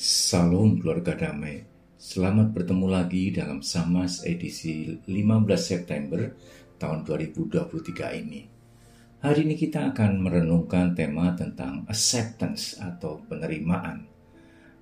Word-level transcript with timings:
Salam 0.00 0.80
keluarga 0.80 1.12
damai. 1.12 1.60
Selamat 2.00 2.56
bertemu 2.56 2.88
lagi 2.88 3.36
dalam 3.36 3.60
Samas 3.60 4.24
edisi 4.24 4.96
15 4.96 5.44
September 5.60 6.24
tahun 6.80 7.04
2023 7.04 8.08
ini. 8.24 8.48
Hari 9.20 9.44
ini 9.44 9.60
kita 9.60 9.92
akan 9.92 10.24
merenungkan 10.24 10.96
tema 10.96 11.36
tentang 11.36 11.84
acceptance 11.84 12.80
atau 12.80 13.20
penerimaan. 13.28 14.08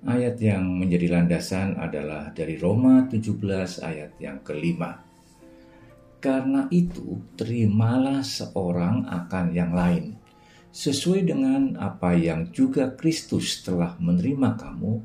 Ayat 0.07 0.39
yang 0.39 0.63
menjadi 0.79 1.11
landasan 1.11 1.75
adalah 1.75 2.31
dari 2.31 2.55
Roma 2.55 3.03
17 3.11 3.83
ayat 3.83 4.15
yang 4.23 4.39
kelima. 4.39 5.03
Karena 6.23 6.71
itu, 6.71 7.19
terimalah 7.35 8.23
seorang 8.23 9.03
akan 9.03 9.51
yang 9.51 9.75
lain, 9.75 10.15
sesuai 10.69 11.25
dengan 11.25 11.73
apa 11.81 12.13
yang 12.13 12.53
juga 12.53 12.93
Kristus 12.93 13.65
telah 13.65 13.97
menerima 13.97 14.55
kamu 14.57 15.01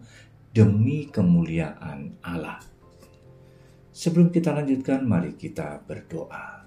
demi 0.53 1.09
kemuliaan 1.09 2.21
Allah. 2.21 2.61
Sebelum 3.95 4.35
kita 4.35 4.51
lanjutkan, 4.51 5.07
mari 5.07 5.39
kita 5.39 5.83
berdoa. 5.87 6.67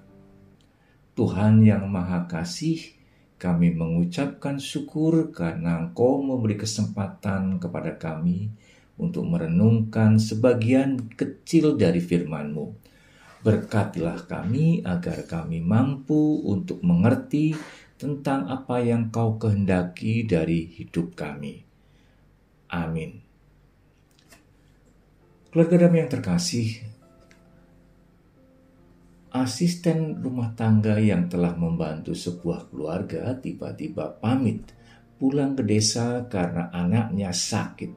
Tuhan 1.13 1.59
yang 1.65 1.89
Maha 1.91 2.23
Kasih, 2.29 2.97
kami 3.37 3.75
mengucapkan 3.75 4.57
syukur 4.57 5.29
karena 5.29 5.77
Engkau 5.77 6.23
memberi 6.23 6.57
kesempatan 6.57 7.61
kepada 7.61 7.99
kami 7.99 8.49
untuk 8.97 9.29
merenungkan 9.29 10.17
sebagian 10.17 11.13
kecil 11.13 11.77
dari 11.77 12.01
firman-Mu. 12.01 12.73
Berkatilah 13.45 14.25
kami 14.25 14.81
agar 14.81 15.29
kami 15.29 15.61
mampu 15.61 16.41
untuk 16.49 16.81
mengerti 16.81 17.53
tentang 17.97 18.45
apa 18.45 18.77
yang 18.81 19.09
kau 19.09 19.41
kehendaki 19.41 20.23
dari 20.23 20.69
hidup 20.69 21.17
kami. 21.17 21.65
Amin. 22.69 23.25
Keluarga 25.49 25.89
damai 25.89 26.05
yang 26.05 26.11
terkasih, 26.13 26.85
asisten 29.33 30.21
rumah 30.21 30.53
tangga 30.53 31.01
yang 31.01 31.25
telah 31.25 31.57
membantu 31.57 32.13
sebuah 32.13 32.69
keluarga 32.69 33.33
tiba-tiba 33.37 34.21
pamit 34.21 34.69
pulang 35.17 35.57
ke 35.57 35.65
desa 35.65 36.29
karena 36.29 36.69
anaknya 36.69 37.33
sakit 37.33 37.93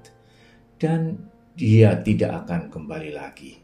dan 0.81 1.21
dia 1.53 2.01
tidak 2.01 2.49
akan 2.49 2.73
kembali 2.73 3.13
lagi. 3.13 3.61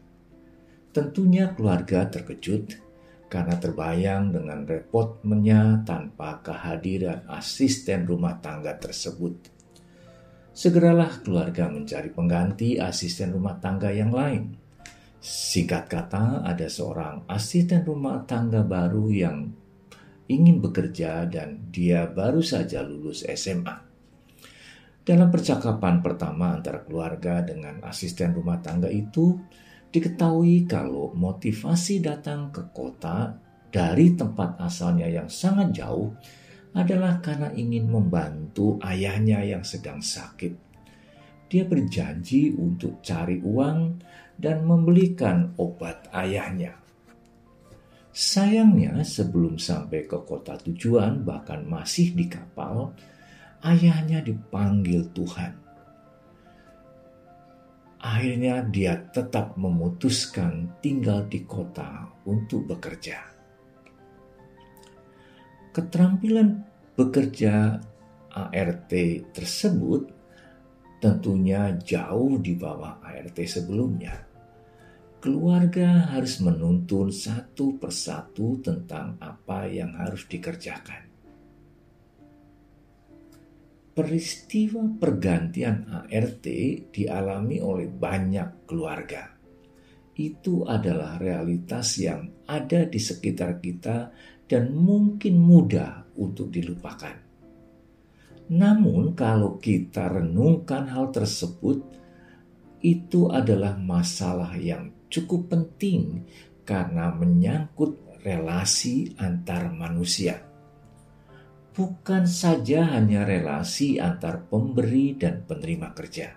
Tentunya 0.93 1.53
keluarga 1.57 2.05
terkejut 2.05 2.86
karena 3.27 3.59
terbayang 3.59 4.31
dengan 4.31 4.63
repotnya 4.63 5.83
tanpa 5.83 6.39
kehadiran 6.39 7.27
asisten 7.27 8.07
rumah 8.07 8.39
tangga 8.39 8.75
tersebut. 8.79 9.51
Segeralah 10.57 11.21
keluarga 11.21 11.69
mencari 11.69 12.09
pengganti 12.09 12.81
asisten 12.81 13.35
rumah 13.35 13.61
tangga 13.61 13.93
yang 13.93 14.09
lain. 14.09 14.57
Singkat 15.21 15.85
kata, 15.85 16.41
ada 16.41 16.65
seorang 16.65 17.27
asisten 17.29 17.83
rumah 17.83 18.23
tangga 18.25 18.63
baru 18.65 19.05
yang 19.11 19.53
ingin 20.27 20.57
bekerja 20.63 21.27
dan 21.27 21.69
dia 21.69 22.07
baru 22.07 22.41
saja 22.41 22.81
lulus 22.81 23.27
SMA. 23.27 23.75
Dalam 25.07 25.31
percakapan 25.31 26.03
pertama 26.03 26.51
antara 26.51 26.83
keluarga 26.83 27.39
dengan 27.39 27.79
asisten 27.87 28.35
rumah 28.35 28.59
tangga 28.59 28.91
itu, 28.91 29.39
Diketahui 29.87 30.67
kalau 30.67 31.15
motivasi 31.15 32.03
datang 32.03 32.51
ke 32.51 32.59
kota 32.75 33.39
dari 33.71 34.19
tempat 34.19 34.59
asalnya 34.59 35.07
yang 35.07 35.31
sangat 35.31 35.71
jauh 35.79 36.11
adalah 36.75 37.23
karena 37.23 37.49
ingin 37.55 37.87
membantu 37.87 38.75
ayahnya 38.83 39.47
yang 39.47 39.63
sedang 39.63 40.03
sakit. 40.03 40.67
Dia 41.47 41.63
berjanji 41.63 42.51
untuk 42.59 42.99
cari 42.99 43.39
uang 43.39 44.03
dan 44.35 44.67
membelikan 44.67 45.55
obat 45.55 46.11
ayahnya. 46.11 46.75
Sayangnya, 48.11 49.05
sebelum 49.07 49.55
sampai 49.55 50.03
ke 50.03 50.19
kota 50.27 50.59
tujuan, 50.67 51.23
bahkan 51.23 51.63
masih 51.63 52.11
di 52.11 52.27
kapal, 52.27 52.91
ayahnya 53.63 54.19
dipanggil 54.19 55.07
Tuhan 55.15 55.66
Akhirnya 57.97 58.61
dia 58.61 58.93
tetap 59.09 59.57
memutuskan 59.57 60.69
tinggal 60.85 61.25
di 61.25 61.41
kota 61.49 62.05
untuk 62.29 62.69
bekerja. 62.69 63.17
Keterampilan 65.73 66.61
bekerja 66.93 67.81
ART 68.33 68.91
tersebut 69.33 70.09
tentunya 71.01 71.73
jauh 71.81 72.37
di 72.37 72.53
bawah 72.53 73.01
ART 73.01 73.37
sebelumnya. 73.45 74.13
Keluarga 75.17 76.13
harus 76.13 76.37
menuntun 76.45 77.09
satu 77.09 77.81
persatu 77.81 78.61
tentang 78.61 79.17
apa 79.17 79.65
yang 79.65 79.97
harus 79.97 80.29
dikerjakan. 80.29 81.06
Peristiwa 83.97 84.85
pergantian 85.01 86.05
ART 86.05 86.45
dialami 86.93 87.57
oleh 87.57 87.89
banyak 87.89 88.69
keluarga. 88.69 89.33
Itu 90.13 90.69
adalah 90.69 91.17
realitas 91.17 91.97
yang 91.97 92.45
ada 92.45 92.85
di 92.85 93.01
sekitar 93.01 93.57
kita 93.57 94.13
dan 94.45 94.69
mungkin 94.77 95.41
mudah 95.41 96.13
untuk 96.13 96.53
dilupakan. 96.53 97.17
Namun, 98.53 99.17
kalau 99.17 99.57
kita 99.57 100.13
renungkan 100.13 100.93
hal 100.93 101.09
tersebut, 101.09 101.81
itu 102.85 103.33
adalah 103.33 103.81
masalah 103.81 104.53
yang 104.61 104.93
cukup 105.09 105.49
penting 105.49 106.21
karena 106.61 107.09
menyangkut 107.17 108.21
relasi 108.21 109.17
antar 109.17 109.73
manusia 109.73 110.46
bukan 111.77 112.25
saja 112.25 112.89
hanya 112.97 113.21
relasi 113.21 114.01
antar 114.01 114.49
pemberi 114.49 115.13
dan 115.13 115.45
penerima 115.45 115.93
kerja. 115.93 116.33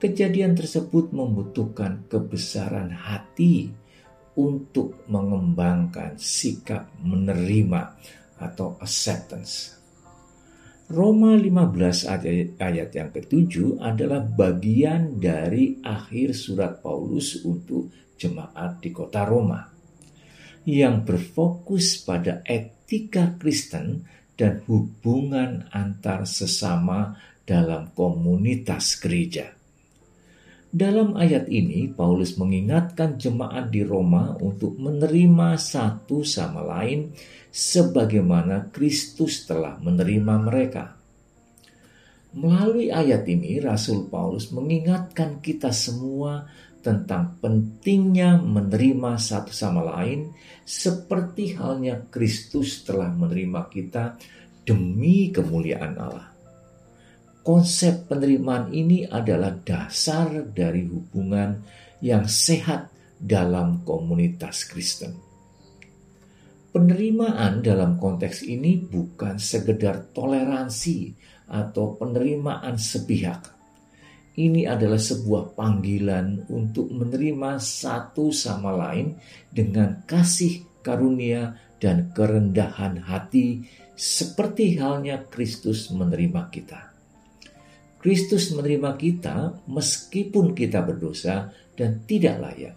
Kejadian 0.00 0.56
tersebut 0.56 1.12
membutuhkan 1.12 2.08
kebesaran 2.08 2.88
hati 2.96 3.68
untuk 4.40 5.04
mengembangkan 5.12 6.16
sikap 6.16 6.88
menerima 7.04 7.92
atau 8.40 8.80
acceptance. 8.80 9.76
Roma 10.88 11.36
15 11.36 12.08
ayat, 12.56 12.90
yang 12.96 13.10
ketujuh 13.12 13.82
adalah 13.84 14.22
bagian 14.24 15.20
dari 15.20 15.76
akhir 15.84 16.32
surat 16.32 16.80
Paulus 16.80 17.42
untuk 17.44 17.92
jemaat 18.16 18.80
di 18.80 18.94
kota 18.94 19.28
Roma 19.28 19.60
yang 20.66 21.02
berfokus 21.02 22.00
pada 22.06 22.40
etika 22.46 22.75
etika 22.86 23.34
Kristen 23.42 24.06
dan 24.38 24.62
hubungan 24.70 25.66
antar 25.74 26.22
sesama 26.22 27.18
dalam 27.42 27.90
komunitas 27.98 28.94
gereja. 29.02 29.50
Dalam 30.70 31.18
ayat 31.18 31.50
ini, 31.50 31.90
Paulus 31.90 32.38
mengingatkan 32.38 33.18
jemaat 33.18 33.74
di 33.74 33.82
Roma 33.82 34.38
untuk 34.38 34.78
menerima 34.78 35.58
satu 35.58 36.22
sama 36.22 36.62
lain 36.62 37.10
sebagaimana 37.50 38.70
Kristus 38.70 39.50
telah 39.50 39.82
menerima 39.82 40.34
mereka. 40.46 40.94
Melalui 42.38 42.94
ayat 42.94 43.26
ini, 43.26 43.58
Rasul 43.58 44.06
Paulus 44.06 44.54
mengingatkan 44.54 45.42
kita 45.42 45.74
semua 45.74 46.46
tentang 46.86 47.42
pentingnya 47.42 48.38
menerima 48.38 49.18
satu 49.18 49.50
sama 49.50 49.82
lain, 49.98 50.30
seperti 50.62 51.58
halnya 51.58 52.06
Kristus 52.06 52.86
telah 52.86 53.10
menerima 53.10 53.66
kita 53.66 54.14
demi 54.62 55.34
kemuliaan 55.34 55.98
Allah. 55.98 56.30
Konsep 57.42 58.06
penerimaan 58.06 58.70
ini 58.70 59.02
adalah 59.02 59.50
dasar 59.50 60.46
dari 60.46 60.86
hubungan 60.86 61.58
yang 61.98 62.30
sehat 62.30 62.94
dalam 63.18 63.82
komunitas 63.82 64.66
Kristen. 64.70 65.14
Penerimaan 66.70 67.66
dalam 67.66 67.98
konteks 67.98 68.46
ini 68.46 68.78
bukan 68.78 69.42
sekedar 69.42 70.14
toleransi 70.14 71.14
atau 71.50 71.96
penerimaan 71.96 72.76
sepihak, 72.76 73.55
ini 74.36 74.68
adalah 74.68 75.00
sebuah 75.00 75.56
panggilan 75.56 76.44
untuk 76.52 76.92
menerima 76.92 77.56
satu 77.56 78.28
sama 78.28 78.68
lain 78.76 79.16
dengan 79.48 80.04
kasih 80.04 80.60
karunia 80.84 81.56
dan 81.80 82.12
kerendahan 82.12 83.00
hati 83.00 83.64
seperti 83.96 84.76
halnya 84.76 85.24
Kristus 85.24 85.88
menerima 85.88 86.52
kita. 86.52 86.80
Kristus 87.96 88.52
menerima 88.52 88.92
kita 89.00 89.66
meskipun 89.66 90.52
kita 90.52 90.84
berdosa 90.84 91.48
dan 91.72 92.04
tidak 92.04 92.36
layak. 92.38 92.76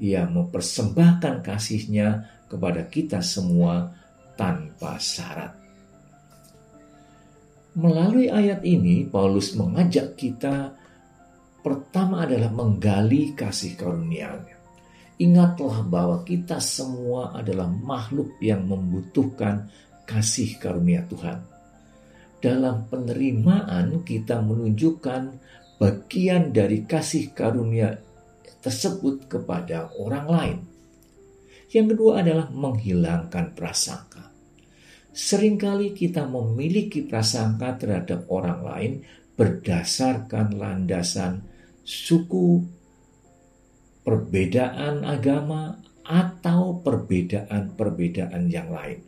Ia 0.00 0.24
mempersembahkan 0.24 1.44
kasihnya 1.44 2.08
kepada 2.48 2.88
kita 2.88 3.20
semua 3.20 3.92
tanpa 4.40 4.96
syarat. 4.96 5.52
Melalui 7.78 8.32
ayat 8.32 8.64
ini, 8.64 9.06
Paulus 9.06 9.54
mengajak 9.54 10.18
kita 10.18 10.77
pertama 11.64 12.24
adalah 12.24 12.50
menggali 12.52 13.34
kasih 13.34 13.74
karunia-Nya. 13.74 14.56
Ingatlah 15.18 15.82
bahwa 15.82 16.22
kita 16.22 16.62
semua 16.62 17.34
adalah 17.34 17.66
makhluk 17.66 18.38
yang 18.38 18.62
membutuhkan 18.70 19.66
kasih 20.06 20.56
karunia 20.62 21.02
Tuhan. 21.10 21.42
Dalam 22.38 22.86
penerimaan 22.86 24.06
kita 24.06 24.38
menunjukkan 24.38 25.22
bagian 25.82 26.54
dari 26.54 26.86
kasih 26.86 27.34
karunia 27.34 27.98
tersebut 28.62 29.26
kepada 29.26 29.90
orang 29.98 30.26
lain. 30.30 30.58
Yang 31.74 31.98
kedua 31.98 32.22
adalah 32.22 32.46
menghilangkan 32.54 33.58
prasangka. 33.58 34.30
Seringkali 35.10 35.98
kita 35.98 36.30
memiliki 36.30 37.02
prasangka 37.02 37.74
terhadap 37.74 38.30
orang 38.30 38.60
lain 38.62 38.92
berdasarkan 39.38 40.58
landasan 40.58 41.46
suku, 41.86 42.66
perbedaan 44.02 45.06
agama, 45.06 45.78
atau 46.08 46.80
perbedaan-perbedaan 46.82 48.48
yang 48.50 48.72
lain. 48.72 49.04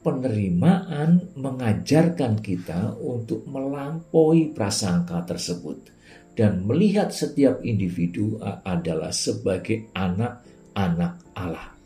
Penerimaan 0.00 1.36
mengajarkan 1.36 2.40
kita 2.40 2.96
untuk 2.96 3.44
melampaui 3.44 4.56
prasangka 4.56 5.22
tersebut 5.28 5.92
dan 6.32 6.64
melihat 6.64 7.12
setiap 7.12 7.60
individu 7.60 8.40
adalah 8.64 9.12
sebagai 9.12 9.92
anak-anak 9.92 11.12
Allah. 11.36 11.76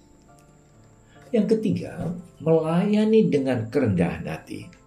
Yang 1.30 1.58
ketiga, 1.58 2.10
melayani 2.42 3.30
dengan 3.30 3.70
kerendahan 3.70 4.26
hati. 4.26 4.79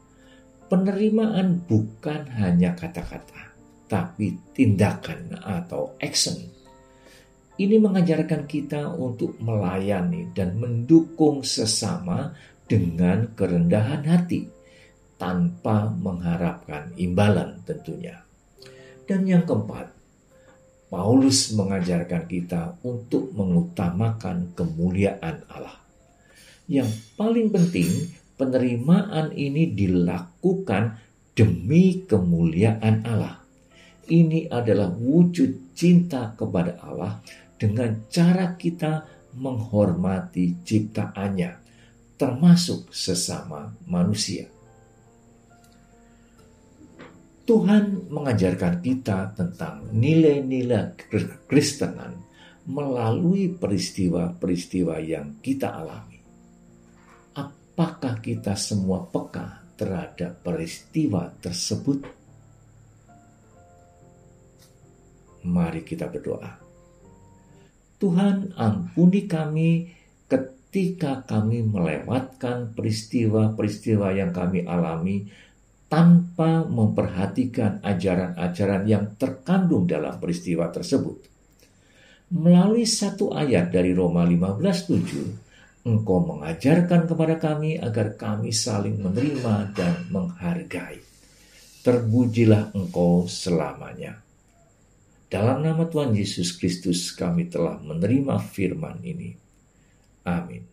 Penerimaan 0.74 1.70
bukan 1.70 2.34
hanya 2.34 2.74
kata-kata, 2.74 3.54
tapi 3.86 4.34
tindakan 4.58 5.38
atau 5.38 5.94
action 6.02 6.54
ini 7.62 7.78
mengajarkan 7.78 8.50
kita 8.50 8.98
untuk 8.98 9.38
melayani 9.38 10.34
dan 10.34 10.58
mendukung 10.58 11.46
sesama 11.46 12.34
dengan 12.66 13.30
kerendahan 13.38 14.02
hati 14.10 14.50
tanpa 15.22 15.94
mengharapkan 15.94 16.90
imbalan 16.98 17.62
tentunya. 17.62 18.26
Dan 19.06 19.30
yang 19.30 19.46
keempat, 19.46 19.94
Paulus 20.90 21.54
mengajarkan 21.54 22.26
kita 22.26 22.82
untuk 22.82 23.30
mengutamakan 23.38 24.58
kemuliaan 24.58 25.46
Allah. 25.46 25.78
Yang 26.66 26.90
paling 27.14 27.54
penting, 27.54 27.90
penerimaan 28.38 29.34
ini 29.34 29.72
dilakukan 29.72 30.98
demi 31.34 32.06
kemuliaan 32.06 33.06
Allah. 33.06 33.42
Ini 34.04 34.52
adalah 34.52 34.92
wujud 34.92 35.74
cinta 35.74 36.36
kepada 36.36 36.78
Allah 36.84 37.24
dengan 37.56 38.04
cara 38.12 38.54
kita 38.60 39.08
menghormati 39.40 40.62
ciptaannya, 40.62 41.52
termasuk 42.20 42.92
sesama 42.94 43.74
manusia. 43.88 44.52
Tuhan 47.44 48.08
mengajarkan 48.08 48.80
kita 48.80 49.36
tentang 49.36 49.92
nilai-nilai 49.92 50.96
Kristenan 51.44 52.16
melalui 52.64 53.52
peristiwa-peristiwa 53.52 54.96
yang 55.04 55.44
kita 55.44 55.76
alami. 55.76 56.13
Apakah 57.74 58.22
kita 58.22 58.54
semua 58.54 59.02
peka 59.02 59.66
terhadap 59.74 60.46
peristiwa 60.46 61.26
tersebut? 61.42 62.06
Mari 65.42 65.82
kita 65.82 66.06
berdoa. 66.06 66.54
Tuhan 67.98 68.54
ampuni 68.54 69.26
kami 69.26 69.90
ketika 70.30 71.26
kami 71.26 71.66
melewatkan 71.66 72.78
peristiwa-peristiwa 72.78 74.22
yang 74.22 74.30
kami 74.30 74.70
alami 74.70 75.26
tanpa 75.90 76.70
memperhatikan 76.70 77.82
ajaran-ajaran 77.82 78.86
yang 78.86 79.18
terkandung 79.18 79.90
dalam 79.90 80.22
peristiwa 80.22 80.70
tersebut. 80.70 81.26
Melalui 82.38 82.86
satu 82.86 83.34
ayat 83.34 83.74
dari 83.74 83.98
Roma 83.98 84.30
15:7, 84.30 85.43
Engkau 85.84 86.24
mengajarkan 86.24 87.12
kepada 87.12 87.36
kami 87.36 87.76
agar 87.76 88.16
kami 88.16 88.56
saling 88.56 89.04
menerima 89.04 89.76
dan 89.76 90.08
menghargai. 90.08 91.04
Terpujilah 91.84 92.72
Engkau 92.72 93.28
selamanya. 93.28 94.24
Dalam 95.28 95.60
nama 95.60 95.84
Tuhan 95.84 96.16
Yesus 96.16 96.56
Kristus 96.56 97.12
kami 97.12 97.52
telah 97.52 97.84
menerima 97.84 98.40
firman 98.40 99.04
ini. 99.04 99.36
Amin. 100.24 100.73